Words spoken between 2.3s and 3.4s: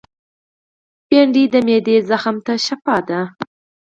ته شفاء ده